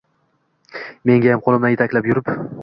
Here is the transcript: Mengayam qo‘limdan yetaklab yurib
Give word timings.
Mengayam 1.09 1.45
qo‘limdan 1.49 1.75
yetaklab 1.75 2.11
yurib 2.13 2.35